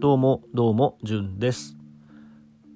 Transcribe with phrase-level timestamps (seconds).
[0.00, 1.76] どうもどうもじゅんです。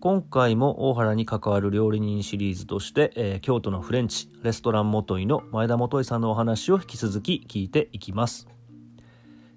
[0.00, 8.46] 今回も大原に関わる料理人シリーズとして、えー京都のフレンチレストラン元井の前田元井さんのお話を引き続き聞いていきます。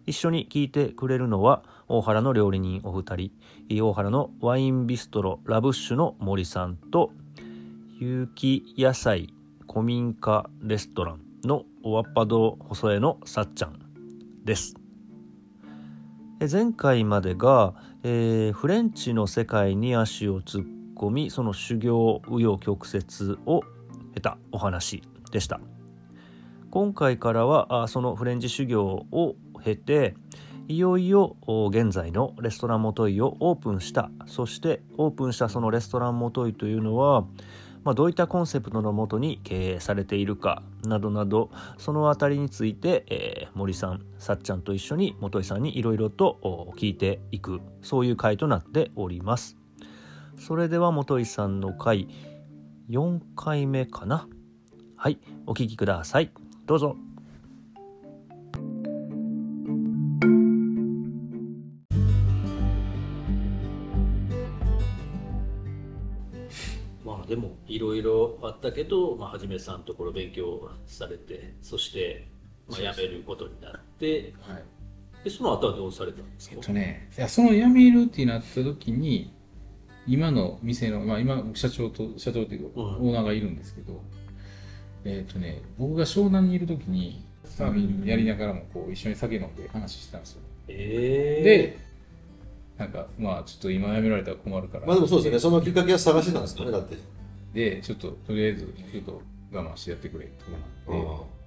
[0.07, 3.31] 一緒に聞いてくれるのは大原の料理人お二人。
[3.69, 7.11] 大原のワインビストロラブッシュの森さんと
[7.99, 9.31] 有機野菜
[9.69, 13.79] 古民家レストランのおわっぱ堂細江のさっちゃん
[14.43, 14.75] です。
[16.51, 23.61] 前回までが、えーフレンチの世界に足を突っ込みその修行紆余曲折を
[24.13, 25.59] 経たお話でした。
[26.69, 30.15] 今回からはそのフレンチ修行を経て
[30.67, 31.37] いよいよ
[31.69, 34.11] 現在のレストラン元井をオープンした。
[34.25, 37.25] そしてオープンしたそのレストラン元井というのは、
[37.87, 49.55] まあ、どういったコンセプトのもとに経営されているかなどなどそのあたりについて、えー森さんさっちゃんと一緒に元井さんにいろいろと聞いていくそういう回となっております。
[50.37, 52.09] それでは元井さんの回
[52.89, 54.27] 4回目かな？
[54.97, 56.31] はいお聴きください。
[56.65, 56.97] どうぞ。
[67.07, 72.27] まあでもいろいろあったけど、まあ、はじめさんのところ勉強されてそして、
[72.67, 74.63] まあ、辞めることになってはい、
[75.23, 76.55] でその後はどうされたんですか？
[76.57, 79.33] えっとね、いやその辞めるってなった時に、
[80.05, 82.85] 今の店の、まあ、今、社長と、社長っていうか、うん。
[83.07, 84.01] オーナーがいるんですけど、
[85.03, 90.41] えっとね、僕が湘南にいる時に、サーフィンやりながらもこう一緒に酒飲んで話してたんですよ。
[90.67, 91.79] えー、で、
[92.77, 94.85] なんか、まあ、ちょっと今辞められたら困るから。
[94.85, 96.95] まあでもそうですよね、そのきっかけは探してたんですよね、だって。
[97.53, 99.21] で、ちょっと、とりあえず、ちょっと
[99.51, 100.31] 我慢してやってくれと
[100.87, 101.37] あ思って。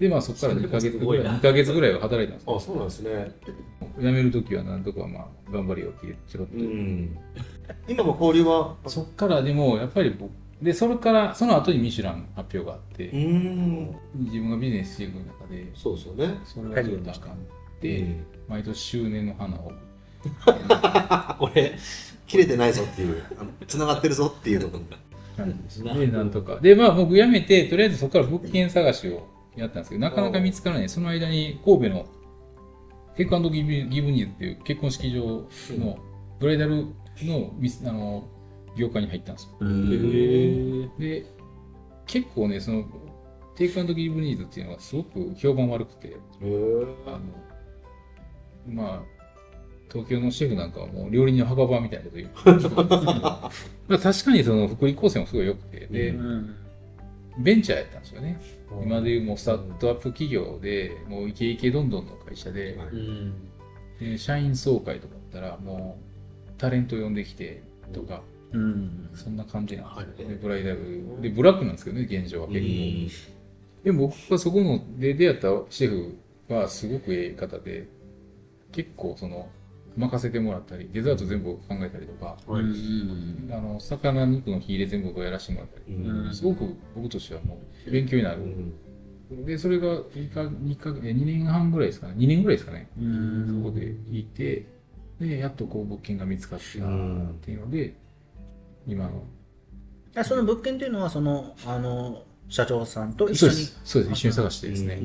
[0.00, 3.30] で、まあ、そこから2ヶ月ぐらい、すごいな2ヶ月ぐらいは働いたんですよあ、そうなんですね。
[3.98, 7.18] 辞める時はなんとかまあ頑張りよってちょろっと、うん。
[7.86, 10.30] 今も交流は、そっからでもやっぱり僕
[10.62, 13.96] でそれからその後にミシュラン発表があって、うん。
[14.14, 16.40] 自分がビジネスしていく中でそうですよね。
[16.44, 17.46] それはちょっとあかん
[17.80, 19.72] で、うん毎年周年の花を
[21.40, 21.72] 俺、
[22.26, 24.96] 切れてないぞっていう、あの繋がってるぞっていうところな
[25.94, 26.60] でなんとか。
[26.60, 29.26] でまあ僕辞めてとりあえずそこから物件探しを
[29.56, 30.88] やったんですけどなかなか見つからない。
[30.88, 32.06] その間に神戸の
[33.16, 35.48] テイクギブギブニーズっていう結婚式場
[35.78, 35.98] の
[36.38, 36.86] ブライダル
[37.22, 38.28] のミスあの
[38.76, 39.50] 業界に入ったんですよ。
[39.62, 41.26] えー、で
[42.06, 42.84] 結構ねその
[43.56, 46.16] テイクギブニーズっていうのがすごく評判悪くて
[47.06, 47.20] あの
[48.66, 49.19] まあ
[49.92, 52.30] 東京のシェフなんかはもう料理人の墓場みたいなこと言う。
[52.76, 53.50] ま
[53.96, 55.86] あ確かにその福利厚生もすごい良くて。
[55.86, 56.20] で、う
[57.38, 58.40] ベンチャーやったんですよね。
[58.84, 63.34] 今でいうもうスタートアップ企業でもうイケイケどんどんの会社で,、はいうん。
[63.98, 65.98] で社員総会とかだったらも
[66.48, 67.62] うタレント呼んできて
[67.92, 68.22] とか、
[68.52, 69.10] うん。
[69.14, 70.34] そんな感じなんですよ、はい。
[70.34, 71.20] でブライダル。
[71.20, 77.88] でブラックなんですけどね現状は結構、でも僕はそこので出会ったシェフはすごくええ方で
[78.70, 79.48] 結構その
[79.96, 82.62] 任せてもらったりデザート全部考えたりとか、はい。
[83.52, 86.34] あの魚肉の火入れ全部僕やらせてもらったり、うん。
[86.34, 88.42] すごく僕としてはもう勉強になる、
[89.44, 92.14] でそれが2か2かえ2年半ぐらいですかね。
[92.16, 94.66] 2年ぐらいですかね、そこでいて
[95.20, 96.68] でやっとこう物件が見つかったっ
[97.40, 97.94] ていうので、
[98.86, 99.24] 今の。
[100.16, 103.54] あその物件というのはそのあの社長さんと一緒に？
[103.54, 103.80] そうです。
[103.84, 104.12] そうです。
[104.12, 104.98] 一緒に探してですね、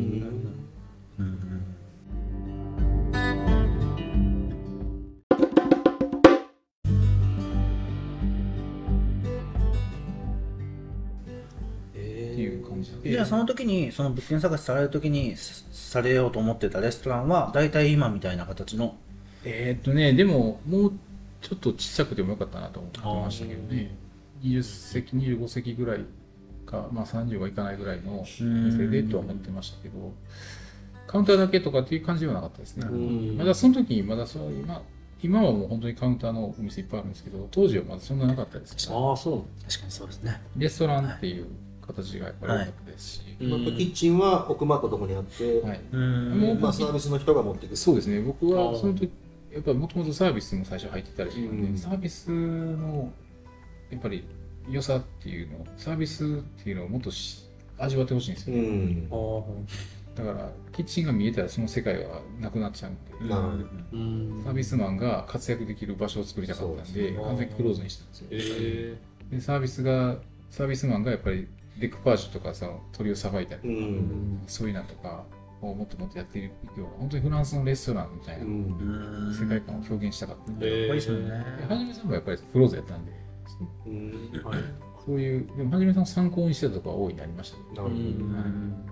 [1.19, 18.95] うんゃあその時にその物件探しされる時にさされようと思ってたレストランは大体今みたいな形の。
[19.45, 20.93] えーっとね、でも、もう
[21.41, 23.95] ちょっとちっちゃくてもよかったなと思ってましたけどね、
[24.41, 25.99] 20席、25席ぐらい
[26.65, 30.13] か、まあ30はいかないぐらいの店でとは思ってましたけど、
[31.07, 32.87] カウンターだけとかっていう感じではなかったですね。
[32.87, 33.37] ん。
[33.37, 34.81] まだその時に、まだそう今、
[35.21, 39.61] 今はもう本当にカウンターのお店いっぱいあるんですけど、当時はまだそんななかったですから、ああそう。
[39.67, 40.41] 確かにそうですね。
[40.57, 41.47] レストランっていう
[41.85, 45.81] 形がやっぱり多かったですし、まあキッチンは奥まったところにあって、はい。
[45.91, 46.39] うん。
[46.39, 47.75] もうまあ、サービスの人が持っていく。
[47.75, 49.11] そうですね、僕はその時、
[49.51, 51.77] やっぱりもともとサービスも最初入ってたりしてるんで、うん。
[51.77, 53.11] サービスの
[53.89, 54.27] やっぱり
[54.69, 56.27] 良さっていうの、サービスっ
[56.63, 57.45] ていうのをもっとし
[57.77, 59.09] 味わってほしいんですうよ、ん。
[60.15, 64.41] だから、キッチンが見えたらその世界はなくなっちゃうんで、うん。
[64.43, 68.27] サービスマンが活躍できる場所を作りたかったんで、完全にクローズにしたんですよ。
[68.31, 68.97] え。
[69.31, 70.17] で、サービスが、
[70.49, 71.47] サービスマンがやっぱり
[71.79, 74.43] デクパージュとかさ、鳥をさばいたりとか、うん。
[74.47, 75.25] そういうなんとか、
[75.61, 79.33] をもっともっとやっていくような本当にフランスのレストランみたいなうん。
[79.33, 81.45] 世界観を表現したかったんで、へーかっこいいですよね。
[81.67, 83.11] ではじめさんもやっぱりフローズやったんで
[83.87, 84.11] うん。
[84.43, 84.59] はい。
[85.05, 87.63] そういうでもはじめさんを参考にしてたところは大いにありましたね。
[87.69, 88.85] なるほどうん。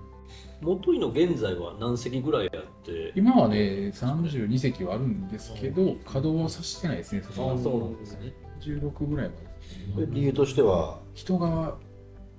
[0.62, 3.12] 元井の現在は何席ぐらいやって？
[3.16, 7.58] 今はね32席はあるんですけど稼働はさせてないですねそこは。
[7.58, 8.34] そうなんですね。
[8.62, 10.06] 16ぐらいまで。
[10.06, 11.00] で理由としては？
[11.14, 11.76] 人が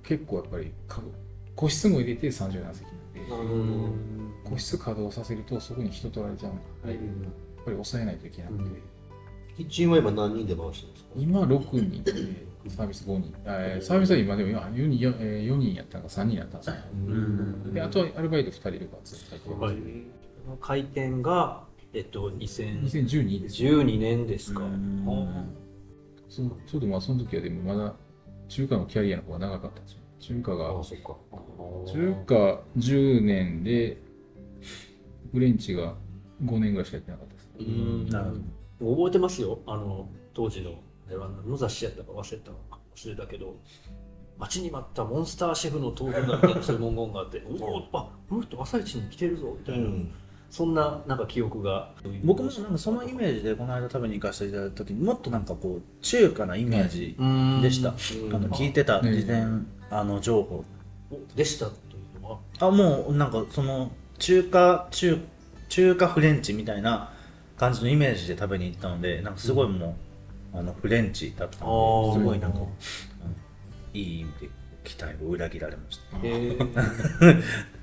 [0.07, 1.01] 結構やっぱりか
[1.55, 8.63] 個室も入れて37席なんで個室稼働させるとそこに人取られちゃうんで、やっぱり抑えないといけなくて、
[9.57, 11.09] キッチンは今何人で回してるんですか？
[11.15, 12.13] 今6人で
[12.69, 13.33] サービス5人。
[13.45, 16.75] えーサービスは今でも4人 4, えー4人やったのが3人やったんですよ。
[16.93, 17.73] うん。
[17.73, 19.55] であとはアルバイト2人いればずっと
[20.59, 21.63] 入ってが
[21.93, 23.63] えっと2012 2012です
[23.97, 24.63] 年ですか。
[24.63, 25.05] うん。
[25.05, 25.45] は
[26.29, 27.95] そちょうどまあその時はでもまだ
[28.47, 29.99] 中華のキャリアの方が長かったんですよ。
[30.19, 30.73] 中華が
[31.85, 33.97] 中華10年で
[35.31, 35.95] フレンチが
[36.43, 37.49] 5年ぐらいしかやってなかったです。
[37.59, 38.25] うんなる
[38.79, 38.95] ほど。
[38.95, 39.59] 覚えてますよ。
[39.67, 40.71] あの当時の
[41.07, 43.55] あれは何の雑誌やったか忘れた忘れたけど
[44.37, 50.11] 待ちに待ったモンスターシェフの登場だみたいなそういう文言があっておおあこの人朝一に来てるぞみたいな、うん
[50.55, 51.91] そんななんか記憶が。
[52.23, 57.17] 僕もなんかそのイメージでこの間食べに行かせていただいた時にもっとなんかこう中華なイメージ
[57.61, 57.91] でした、う
[58.31, 58.35] ん。
[58.35, 59.43] あの聞いてたね事前
[59.89, 60.63] あの情報
[61.11, 61.75] おでしたとい
[62.19, 62.39] うのは。
[62.59, 65.19] あもうなんかその中華中
[65.67, 67.11] 中華フレンチみたいな
[67.57, 69.97] 感じのイメージで食べに行ったのでなんかすごいも
[70.53, 72.13] う、あのフレンチだったあのー。
[72.13, 72.65] ですごいなんか、うん。
[73.93, 74.49] いい意味で
[74.85, 76.17] 期待を裏切られました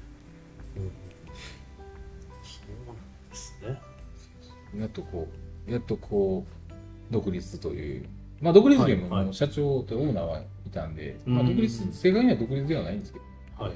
[4.79, 5.29] やっとこ
[5.69, 8.07] うやっとこう独立という
[8.41, 9.25] まあ独立でもはいはい。
[9.27, 11.35] もう社長とオーナーはいたんで、うん。
[11.35, 13.65] まあ独立正確には独立ではないんですけど。
[13.65, 13.73] はい。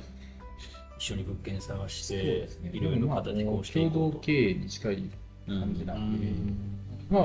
[0.99, 2.71] 一緒に物件探してね。
[2.73, 5.11] いろいろ形こうしてい共同経営に近い
[5.47, 6.79] 感じなんで、うん。
[7.11, 7.23] まあ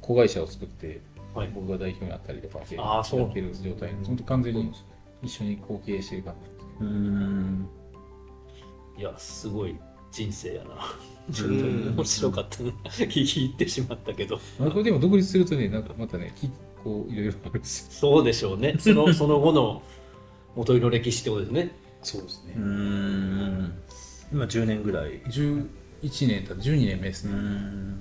[0.00, 1.00] 子会社を作って
[1.34, 1.50] はい。
[1.54, 3.20] 僕が代表になったりとかであーそう。
[3.20, 4.72] やってる状態本当完全に
[5.22, 6.34] 一緒に後継してる感
[6.78, 7.68] じうーん。
[8.98, 9.76] いやすごい
[10.12, 10.70] 人生やな
[11.32, 11.94] ちょっとうん。
[11.96, 12.70] 面白かったな
[13.06, 14.40] 聞いてしまったけど。
[14.58, 16.48] まあこれでも独立するとねなんかまたねき
[16.82, 17.92] こういろいろあるんですよ。
[17.92, 18.74] そうでしょうね。
[18.78, 19.82] その その後の
[20.56, 21.72] 元井の歴史ってことですね。
[22.02, 22.54] そうですね。
[22.56, 23.72] うーん。
[24.32, 25.20] 今10年ぐらい。
[25.22, 25.66] 11
[26.26, 26.54] 年た。
[26.54, 28.00] 12年目ですね、ん。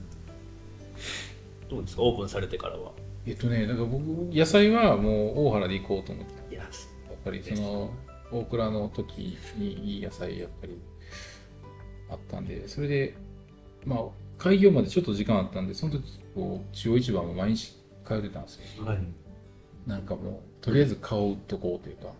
[1.69, 2.01] どうですか？
[2.03, 2.91] オープンされてからは。
[3.27, 4.01] えっとねだから僕
[4.33, 6.56] 野菜はもう大原で行こうと思って。
[6.56, 6.69] いややっ
[7.23, 7.91] ぱりその
[8.31, 10.73] 大倉の時にいい野菜やっぱり
[12.11, 13.15] あったんでそれで
[13.85, 13.99] まあ
[14.37, 17.75] 開業までちょっと時間あったんでその時こう中央市場も毎日
[18.05, 18.99] 通ってたんですよはい。
[19.85, 22.11] なんかもうとりあえず買うとこうというかう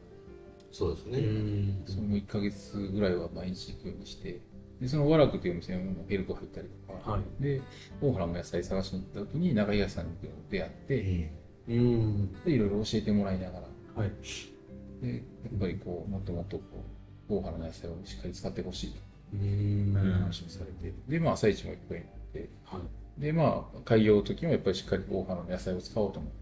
[0.72, 1.20] そうですね。
[1.20, 1.84] ん。
[1.86, 4.40] その1ヶ月ぐらいは毎日行くようにして
[4.80, 7.44] でその和楽というお店もヘルト入ったりとか、はい。
[7.44, 7.62] で
[8.02, 10.12] 大原も野菜探しに行った時に中東さんに
[10.50, 11.32] 出会って、
[11.68, 12.34] うん。
[12.44, 13.68] でいろいろ教えてもらいながら。
[13.96, 14.12] はい。
[15.02, 15.20] でや
[15.56, 16.64] っぱりこうもっともっとこ
[17.30, 19.94] う大原の野菜をしっかり使ってほしいとうん。
[20.32, 22.50] 話をされて、でまあ朝市もいっぱいになって。
[22.66, 23.22] はい。
[23.22, 26.42] でまあ開業の時もやっぱりしっかり大原の野菜を使おうと思って。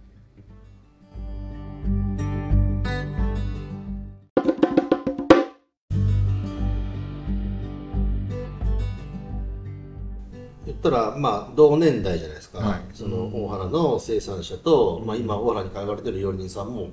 [10.65, 12.81] 言ったらまあ同年代じゃないですか、はい。
[12.93, 16.91] その大原の生産者と、まあ、今大原に通われてる料理人さんも、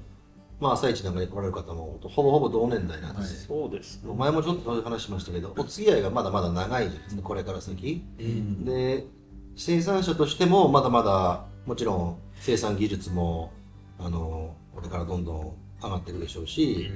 [0.59, 4.03] まあ、朝市なんかに来られる方もほぼほぼ同年代なんです、そうです。
[4.03, 7.17] ね前もちょっとそういう話しましたけどお付き合いがまだまだ長いじゃないです。
[7.17, 8.65] かこれから先、うん。
[8.65, 9.05] で
[9.55, 13.53] 生産者としてもまだまだもちろん生産技術も
[13.99, 16.91] あのこれからどんどん上がっていくでしょうし、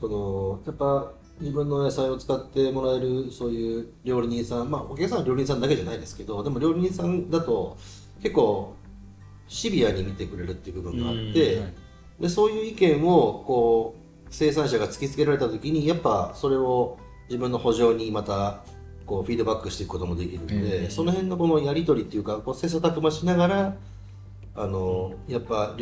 [0.00, 7.76] そのやっぱ自分の野菜を使ってもらえるそういう料理人さんまあお客さんは料理人さんだけじゃないですけどでも料理人さんだと
[8.22, 8.74] 結構
[9.46, 11.83] シビアに見てくれるっていう部分があって、はい
[12.24, 16.96] でそういう意見をこう生産者が突きつけられた時にやっぱそれを
[17.28, 18.64] 自分の補助にまた
[19.04, 20.90] こうフィードバックしていくこともできるので、ええ。
[20.90, 23.76] その辺のこのやり取りっていうかこう切磋琢磨しながら
[24.54, 25.76] あのやっぱ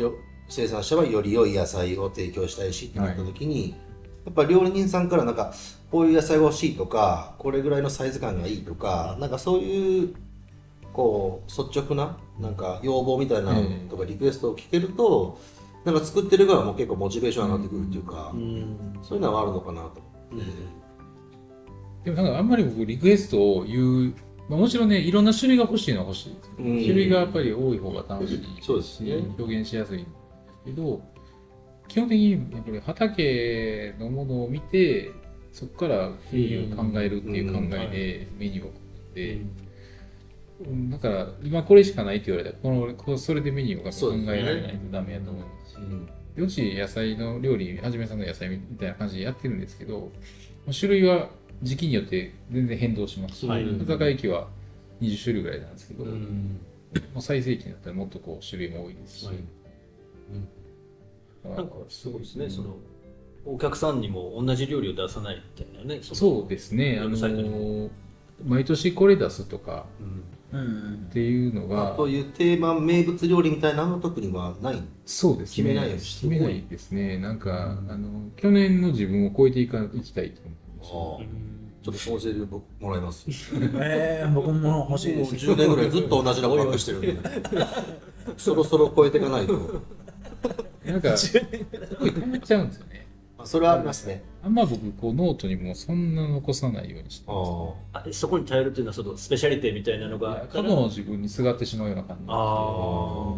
[0.49, 3.69] 生産者はより良い野菜を提供したいしってなった時に、
[4.25, 5.53] やっぱ料理人さんからなんか
[5.89, 10.13] こういう野菜が欲しいとかこれぐらいのサイズ感がいいとかなんかそういう
[10.91, 15.39] こう率直ななんか要望みたいなのとかリクエストを聞けると、
[15.85, 18.99] なんか作ってる側も結構モチベーション上がってくるっていうか、うん。
[19.01, 19.99] そういうのはあるのかなと
[20.31, 20.45] 思って。
[22.05, 24.13] でもなんかあんまり僕リクエストを言う、
[24.49, 28.43] まあ、もちろんねいろんな種類が欲しいのは欲しいうん種類がやっぱり多い方が楽しい。
[28.61, 29.15] そうですね。
[29.37, 30.15] 表現しやすいんです
[30.65, 31.01] けど
[31.87, 35.11] 基本的にやっぱり畑のものを見て
[35.51, 39.41] そこからメニューを考えるっていう考えでメニューを組んで、
[40.61, 40.89] うん。
[40.89, 50.11] だから今これしかないって言われたらこのそれでメニューが考えられないとダメやと思うし、よし野菜の料理はじめさんの野菜みたいな感じでやってるんですけど
[50.71, 51.29] 種類は
[51.61, 53.37] 時期によって全然変動します。
[53.37, 54.47] し、はい戦い期は
[55.01, 56.59] 20種類ぐらいなんですけど、もうん。
[57.15, 59.35] う最盛期になったらもっとこう種類も多いですし、はい。
[61.43, 62.75] だからなんかすごいですね、その
[63.45, 67.89] お客さんにも同じ料理を出さないみたいなねそうですね、あの
[68.45, 70.23] 毎年これ出すとかうんうん
[70.53, 74.81] っていうのが、という定番名物料理みたいなのは特にはない。
[75.05, 81.43] そうですね、決めない決めないですね、なんか、あの去年の自分を超えていかいきたいと思ってま
[81.83, 83.25] ちょっと構成で僕もらいます。
[83.75, 87.15] えー、僕も欲しいもうです10年ぐらいずっと同じのばっかしてるんで。
[88.37, 89.57] そろそろ超えていかないと。
[90.85, 91.37] すなんか、 す
[91.99, 93.02] ごい溜まっちゃうんですよね。
[93.43, 94.23] あそれはありますね。
[94.43, 97.49] あんま僕、こうノートにもそんな残さないようにしてあます。
[97.93, 102.23] ああそこに頼るというのはそのスペシャリティみたいなのが過去の自分にすがってしまうような感じ。
[102.27, 103.35] あ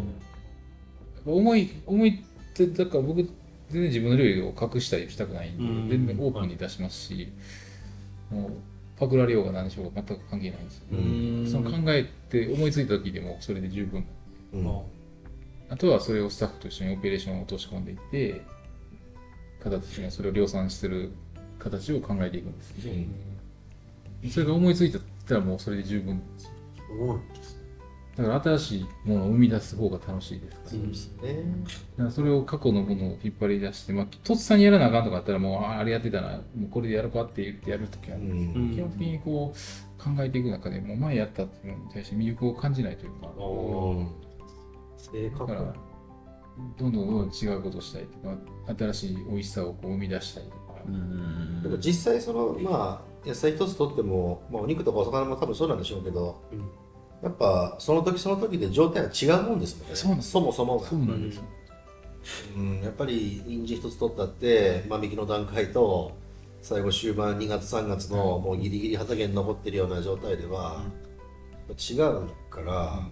[1.24, 3.28] で思い、思いって、だから僕、全
[3.70, 5.88] 然自分の料理を隠したりしたくないんで、うん。
[5.88, 7.32] 全然オープンに出しますし、
[8.30, 8.52] もう
[8.98, 10.84] パクられようが何しようが全く関係ないんですよ。
[10.92, 11.46] うーん。
[11.46, 14.06] その考えて思いついた時でもそれで十分。
[14.52, 14.80] うん。
[15.68, 18.42] あとはそれをスタッフと一緒にオペレーションを落とし込んでいって、
[19.70, 21.12] 形にそれを量産する
[21.58, 24.92] 形を考えていくんですけど、それが思いつい
[25.26, 26.50] たらもうそれで十分す
[28.16, 30.70] だから新しいものを生み出す方が楽しいですから。
[30.70, 31.44] そうですね。
[31.98, 38.70] だからそれを過去のものを引っ張り出して、まあ、とっさにやらなあかんとかあったらもう、ああれやってたな、もうこれでやるかって言ってやるときは、ううん。
[38.70, 44.06] ん基本的にこう考えていく中でもう前やったっていうのに対して魅力を感じないというか、お
[44.96, 45.74] 正確だから、
[46.78, 48.36] どんどんどんどん違うことをしたいとか、
[48.92, 56.70] 新しい美味しさをこう生み出したいとか、うんでも実際そのまあ野菜一つとっても、まあ、お肉とかお魚も多分そうなんでしょうけど、うん。
[57.22, 59.96] やっぱその時その時で状態は違うもんですもんね。
[59.96, 60.86] そうなんですそもそもが。
[60.86, 61.42] そうなんですよ。
[62.56, 66.12] うん、やっぱり人参一つ取ったって間引きの段階と
[66.60, 70.84] 最後終盤2月3月のもうギリギリ畑に残ってるような状態では
[71.68, 73.08] 違うから、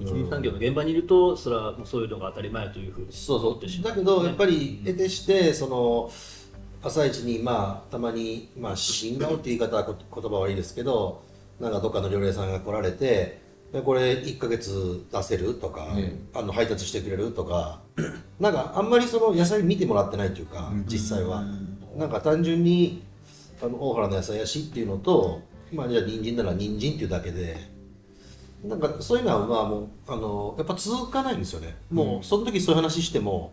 [0.00, 3.96] 一次産業の現場にいるとそれはもうそういうのが当たり前というふうにそう思ってしまそう。
[3.96, 6.10] だけどやっぱり得てしてその
[6.82, 11.22] 朝一にまあたまにまあ新顔っていう言い方はこ言葉悪いですけど
[11.60, 13.40] なんかどっかの料理屋さんが来られて
[13.72, 17.80] でこれ1ヶ月出せるとか、えあの配達してくれるとか
[18.38, 21.44] なんかあんまりその野菜見てもらってないというか、実際は、
[21.96, 23.02] なんか単純に
[23.60, 27.56] あの大原の野菜やしっていうのとまあじゃあ人参なら人参っていうだけで
[28.64, 31.76] なんかそういうのはまあもうあのやっぱ続かないんですよね。
[31.90, 33.52] もうその時そういう話しても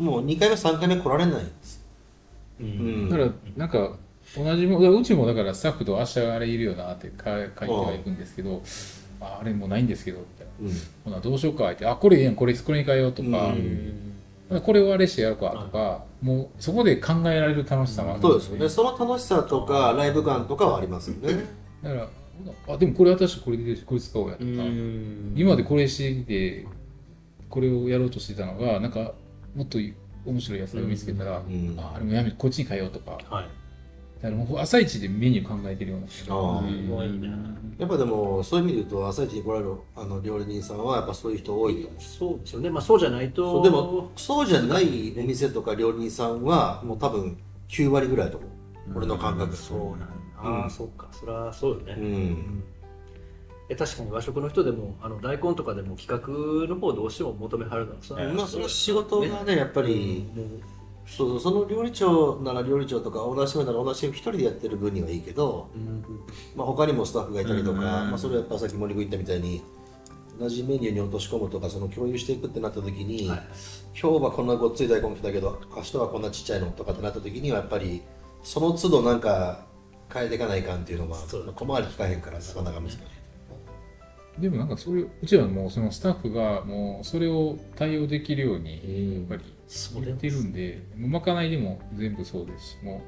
[0.00, 1.84] もう2回目3回目来られないんです。
[2.58, 3.06] ううん。
[3.06, 3.96] んだから、なんか、
[4.34, 8.62] 同じも、うちもだからスタッフと明日あれいるよなってか書いてはいくんですけど、
[9.20, 10.70] ああれもうないんですけど、みたいな。
[10.70, 10.76] うん。
[11.04, 14.60] ほな、どうしようかって、あ、これええやん、これ、これに変えようとか、うん。
[14.62, 18.68] これをあれしてやるかとか、もうそこで考えられる楽しさがあるんそうですよね。
[18.68, 21.44] その楽しさとかライブ感とかはありますよね。
[21.82, 22.08] だから、
[22.68, 25.34] あ、でもこれ私これでこれ使おうやとか、うん。
[25.36, 26.66] 今までこれしてきて、
[27.48, 29.12] これをやろうとしてたのが、なんか、
[29.54, 29.78] もっと
[30.24, 33.48] 面白いやつを見つけたら、んあ、あれもやめ、こっちに変えようとか、はい。
[34.22, 36.06] だからもう朝一でメニュー考えてるような。
[36.06, 37.28] ああすごいな
[37.78, 42.02] やっぱでもそういう意味で言うと朝一に来られるあの料理人さんはやっぱそういう人多いと思う。
[42.02, 42.68] そうですよね。
[42.68, 47.38] まあそうじゃないとそうでもそうじゃないお店とか料理人さんはもう多分
[47.70, 48.50] 9割ぐらいだと思う。
[48.96, 51.08] 俺の感覚そうなんだ、うんああそうか。
[51.12, 52.64] それはそうよね、うん。
[53.68, 60.26] え確かに和食の人でもあの大根とかでも企画の方どうしても求めはるのはそれはまあその仕事がねやっぱり
[61.06, 66.04] そうそうその料理長なら料理長とかオーナーシェフならオーナーシェフ一人でやってる分にはいいけど、うん。
[66.56, 67.82] まあ、他にもスタッフがいたりとか、うん。
[67.82, 69.62] まあ、それはやっぱさっき森君言ったみたいに
[70.38, 73.42] 同じメニューに落とし込むとかその共有していくってなった時に、はい。
[74.00, 78.02] 今日はこんなごっつい大根来たけど明日はこんなちっちゃいのとかってなった時にはやっぱり
[78.42, 79.66] その都度なんか
[80.12, 82.98] 変えていかないかんっていうのはそう小回り聞かへんからなかなか難しい。
[84.40, 89.44] でもなんかそれ、うちはもうそのスタッフがもうそれを対応できるように、やっぱり
[90.02, 92.70] 言ってるんで、もうまかないでも全部そうです。
[92.70, 93.02] し、も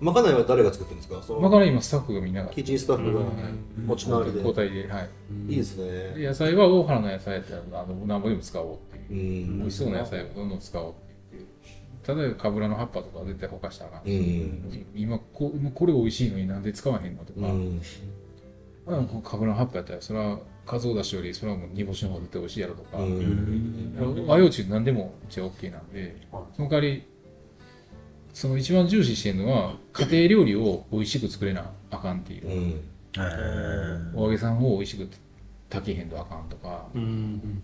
[0.00, 1.22] まかないは誰が作ってるんですか？
[1.22, 3.22] そうのまかない今スタッフがみんながキッチンスタッフがう
[3.80, 3.86] ん。
[3.86, 5.08] 持ち回りで、交代で、はい。
[5.48, 6.14] いいですね。
[6.20, 8.78] で野菜は大原の野菜やったら、あの、なんぼでも使おうっ
[9.08, 9.46] ていう。
[9.46, 9.50] う。
[9.54, 9.58] ん。
[9.60, 11.07] 美味しそうな野菜をどんどん使おうって言って。
[12.08, 14.86] 例えば、かぶらの葉っぱとかは絶対ほかしたらうし、ん。
[14.94, 17.80] 今こ、今これ美味しいのになんで使わへんのとか、うん。
[18.86, 24.24] あこのかぶらの葉っぱやったら、それは、かつおだしより、それはもう煮干しの方が絶対美味しいやろとか、うん。
[24.26, 26.16] 和洋中何でもうちは OK なんで、
[26.56, 27.02] その代わり、
[28.32, 32.48] その一番重視してるのは家庭料理を美味しく作れなあかんっていう。
[32.48, 34.12] う、ん。
[34.14, 35.08] お揚げさんを美味しく
[35.68, 37.62] 炊けへんとあかんとか、うんうん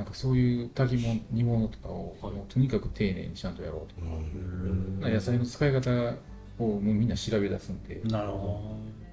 [0.00, 2.32] なんかそういう炊き物煮物とかを、はい。
[2.32, 5.12] もうとにかく丁寧にちゃんとやろうとか、うん。
[5.12, 5.90] 野菜の使い方
[6.58, 8.62] をもうみんな調べ出すんで、なるほ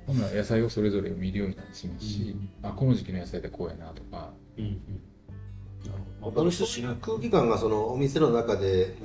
[0.06, 4.74] ほんなら野菜をそれぞれ見るようになるしますし、あこの時期の野菜ってこうやなとか、うんうん。
[6.24, 8.96] やっぱりそういう空気感がそのお店の中で、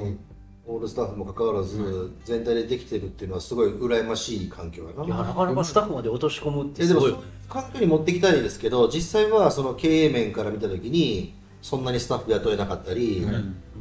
[0.65, 5.05] オールスタッフも関わらず全体でできてるっていうのはすごい羨ましい環境やな。
[5.05, 7.15] いやなかなかスタッフまで落とし込むってえですもごい
[7.49, 13.27] 環境に持っていきたいですけど実際はその経営面から見た時にそんなにスタッフ雇えなかったり、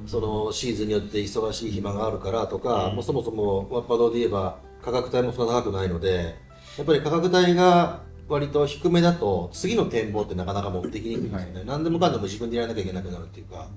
[0.05, 6.35] そのシーズンによって忙しい暇があるからとか、もうそもそもワッパドで言えば価格帯もそんな高くないので
[6.77, 13.67] やっぱり価格帯が割と低めだと次の展望ってなかなか持ってきにくいんですよね、何でもかんでも自分でやらなきゃいけなくなるっていうか。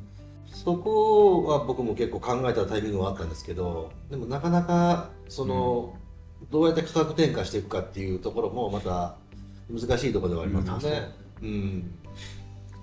[0.46, 5.94] そこは僕も結構考えたタイミングはあったんですけどでもなかなかその、
[6.50, 9.16] どうやって価格転嫁していくかっていうところもまた
[9.68, 11.10] 難しいところではありますよね。
[11.42, 11.98] うん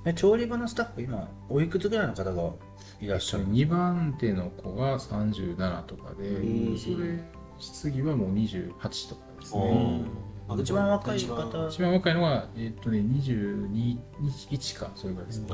[0.06, 2.54] え調理場のスタッフ今おいくつぐらいの方が
[3.00, 7.20] いらっしゃる？2番手の子が37とかで、うんそれ
[7.60, 10.02] 次はもう28とかですね。
[10.50, 11.68] あ一番若い一番方？
[11.70, 15.48] 一番若いのは、えっとね、22、1か、それぐらいですね。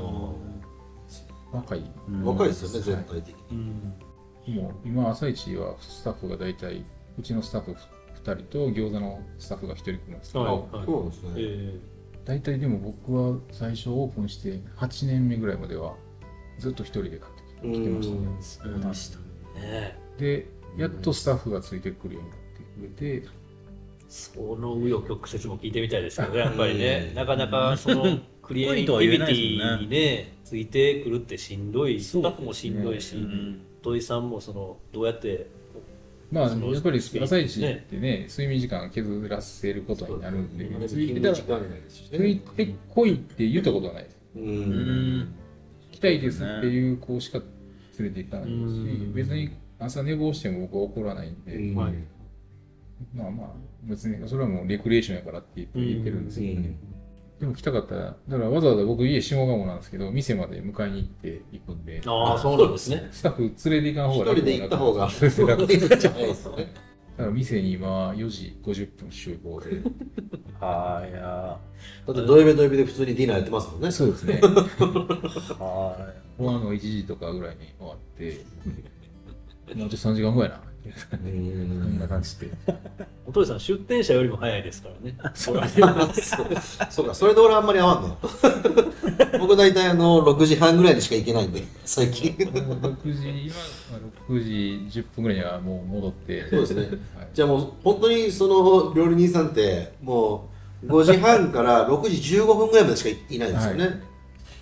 [1.52, 1.84] 若い。
[2.24, 4.56] 若いですよね、はい全体的に。
[4.56, 6.86] もう今、朝一はスタッフが大体、
[7.20, 11.30] うちのスタッフ2人と餃子のスタッフが1人来るんですけど、はいはいそうですね。
[11.36, 11.80] え
[12.28, 15.96] 大体でも僕は最初オープンして8年目ぐらいまでは
[16.60, 18.28] ずっと1人で買ってきてましたね。
[18.38, 19.20] えそうでした。
[19.60, 22.48] ねで、やっとスタッフがついてくるようになって。
[22.78, 23.28] くれて、
[24.10, 27.08] その紆余曲折も聞いてみたいですけどねやっぱりね。
[27.10, 32.00] うんなかなかその クリエイティビティにね ついてくるってしんどい。
[32.00, 33.62] スタッフもしんどいしうん。
[33.82, 35.48] 土井さんもそのどうやって
[36.30, 44.18] まあ、やっぱり朝一ってね、睡眠時間削らせることになるんで、ついてたら、ついてこいって言ったことはないです。
[44.36, 44.40] う。
[44.40, 45.20] うん。
[45.22, 45.36] ん
[45.92, 47.40] 来たいですっていう子しか
[48.00, 51.58] 連れて行かないしうん、別に朝寝坊しても僕は怒らないんで、
[53.16, 53.48] まあまあ、
[53.84, 56.78] 別にそれはもうレクリエーションやからって言ってるんですけどね。
[57.40, 65.20] でも来たかったら、だからわざわざ僕家下鴨なんですけど、店まで迎えに行って行くんで、ああそうなんですね スタッフ連れて行かん方一が楽人で行った方が楽
[66.00, 66.74] じゃないですよね。
[67.18, 69.82] だから店に今4時50分集合で。
[70.60, 71.60] はーいや
[72.08, 73.92] だって土曜日土曜日で普通にディナーやってますもんね。
[73.92, 74.40] そうですね。
[74.42, 78.44] は終わるの1時とかぐらいに終わって、
[79.76, 80.67] もうちょっと3時間後やな。
[80.90, 82.50] うこんなん感じで。
[83.26, 85.62] お父さん出店者よりも早いですからねそう
[86.90, 88.08] そうか、それで俺あんまり合わんの？
[88.10, 88.18] よ。
[89.40, 92.34] 僕大体あの、6時半ぐらいにしか行けないんで、最近。
[92.34, 93.56] 6時、今、
[94.30, 94.44] 6
[94.92, 96.50] 時10分ぐらいにはもう戻って。
[96.50, 96.82] そうですね。
[96.82, 96.88] は
[97.24, 100.50] いじゃあもう本当にその料理人さんって、も
[100.84, 103.86] う5時半から6時15分ぐらいまでしかいないんですよね。
[103.86, 103.92] は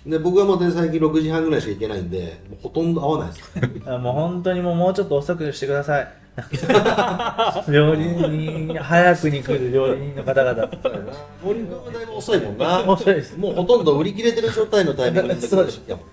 [0.06, 3.58] で僕はもう最近6時半ぐらいしか行けないんで、もうほとんど合わないです。
[3.58, 6.08] いもう本当にもうもうちょっと遅くしてください
[7.72, 10.68] 料理人早くに来る料理人の方々
[11.44, 12.80] 俺もだいぶ遅いもんな。
[12.86, 16.06] 遅いですもうほとんど売り切れてる状態のタイミングでそうですやもん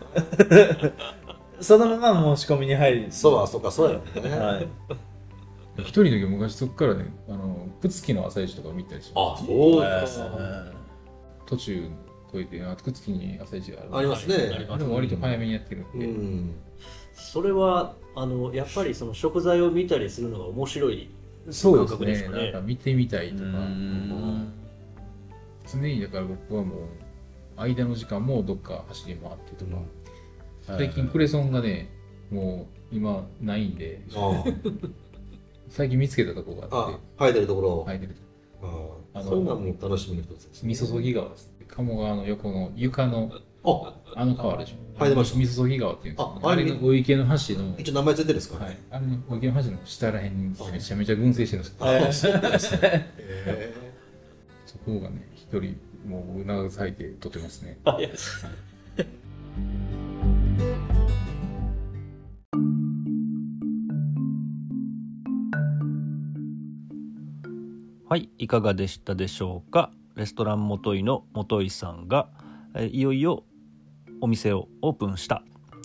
[1.60, 4.38] そのまま申し込みに入りそうは、そうか、そうやもんね。
[4.38, 4.68] はい
[5.80, 9.46] 一人の時昔そこからね、あの、プツキの朝市とか見たりしまあ、す。
[9.48, 10.26] そうえですか。
[10.26, 10.72] ー
[11.48, 11.88] 途中
[12.34, 13.98] 越えて、あ、プツキに朝市がある。
[13.98, 14.38] ありますね。
[14.78, 16.06] でも割と早めにやってるんうで。
[16.08, 16.56] ん。
[17.14, 21.10] それはあのやっぱりその食材を見たりするのが面白い
[21.50, 22.34] そう感覚でですすね。
[22.34, 23.44] かねなんか見てみたいとか。
[23.44, 24.54] うん
[25.72, 26.78] 常にだから僕はもう、
[27.56, 29.78] 間の時間もどっか走り回ってとか。
[30.62, 31.90] 最近クレソンがね、
[32.30, 34.44] もう今ないんで、あ
[35.70, 37.84] 最近見つけたとこがあっあて、、生えてるところ。
[37.88, 38.16] 生えてる
[38.62, 38.66] あ
[39.16, 40.68] あのあそういうのも楽しみの一つですね。
[40.70, 41.50] みそそぎ川です。
[41.68, 43.32] 鴨川の横の床の
[43.66, 44.78] あ、あの川あるでしょ。
[45.00, 45.40] 生えてました。
[45.40, 48.64] みそそぎ川っていうんですよ、ああれあれのお池の橋の、一応名前ついてるんですか？
[48.64, 51.72] はい、あれのお池の橋の下らへんにめちゃめちゃ群生してるんで
[52.14, 52.30] すよ。
[52.32, 52.80] あ、そうなんですね。
[53.18, 53.74] へ
[54.66, 57.80] そこがね、一人、もう長く咲いて撮ってますね。
[57.86, 58.10] あいや。
[68.10, 68.30] はい。
[68.38, 69.92] いかがでしたでしょうか？
[70.16, 72.30] レストランもといの元井さんが
[72.92, 73.44] いよいよ
[74.22, 75.44] お店をオープンした。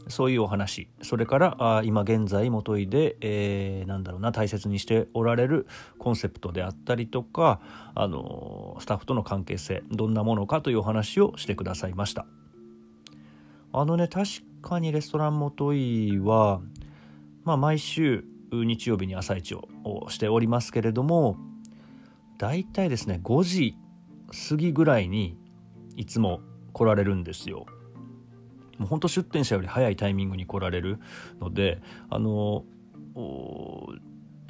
[0.08, 0.88] そういうお話。
[1.02, 5.66] それから今現在元井で、えーなんだろうな大切にしておられる
[5.98, 7.60] コンセプトであったりとか、
[7.94, 12.26] あのスタッフとの関係性どんなものかというお話をしてくださいました。
[13.72, 14.28] あのね確
[14.62, 16.60] かにレストラン元井は、
[17.44, 19.68] まあ、毎週日曜日に朝市を
[20.08, 21.36] しておりますけれども
[22.38, 23.76] だいたいですね5時
[24.32, 25.38] 過ぎぐらいに
[25.96, 26.40] いつも
[26.72, 27.66] 来られるんですよ。
[28.78, 30.98] もうほんと出店者より早いタイミングに来られる
[31.40, 32.64] のであの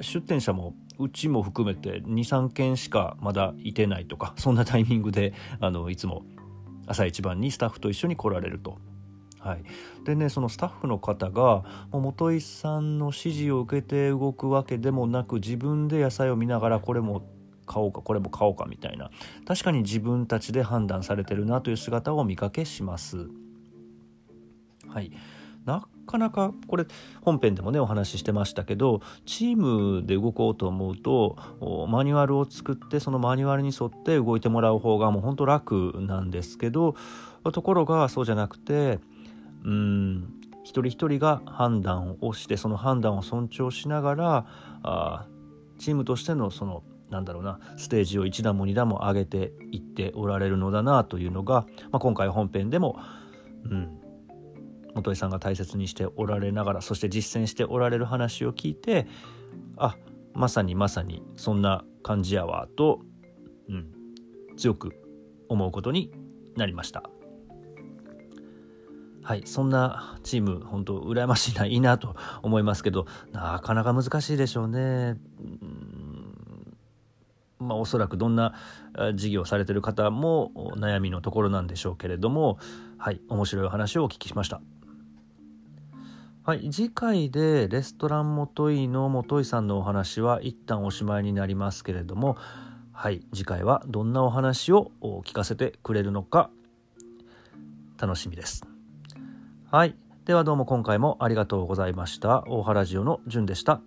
[0.01, 6.23] 出店者もうちも含めて23件しかまだいてないとかそんなタイミングであのいつも
[6.85, 8.77] 朝一番にスタッフと一緒に来られると。
[9.39, 9.63] はい、
[10.03, 17.23] でねそのスタッフの方がもう元井さんの指示を受けて動くわけでもなく自分で野菜を見ながらこれも
[17.69, 19.11] 買おうかこれも買おうかみたいな
[19.47, 23.29] 確かに自分たちで判断されてるなという姿を見かけします。
[24.87, 25.11] はい、
[25.65, 26.87] なかなかこれ
[27.21, 31.37] 本編でもねお話ししてましたけどチームで動こうと思うと
[31.87, 36.95] マニュアルを作ってそのマニュアルに沿って動いてもらう方がもうほんと楽なんですけど
[37.53, 38.99] ところがそうじゃなくて
[39.63, 44.45] うん一人一人が判断をしてその判断を尊重しながら
[44.81, 45.27] あ
[45.77, 52.99] チームとしてのそのなんだろうなステージを1段も2段も上げていっておられるのだなというのが、まあ、今回本編でも、
[53.65, 53.99] うん、
[54.95, 59.07] 本井さんが大切にしておられながらそして実践しておられる話を聞いて
[59.77, 59.95] あ
[60.33, 63.01] まさにまさにそんな感じやわと、
[63.67, 63.87] うん、
[64.57, 64.93] 強く
[65.47, 66.11] 思うことに
[66.55, 67.03] なりました。
[69.29, 75.17] はい、そんなチーム、本当、羨ましいな、いいなと思いますけど、なかなか難しいでしょうね。
[77.59, 78.53] まあ、おそらくどんな
[79.15, 82.57] 事業されてる方も悩みのところなんでしょうけれども、
[82.97, 84.61] はい、面白いお話をお聞きしました。
[86.43, 92.37] はい、次回でレストラン元井の元井さんのお話は一旦おしまいになりますけれども、
[92.91, 96.49] はい、次回はどんなお話を聞かせてくれるのか
[97.99, 98.65] 楽しみです。
[99.69, 99.95] はい、
[100.25, 102.45] ではどうも今回もありがとうございました。
[102.47, 103.81] 大原ジオのじゅんでした。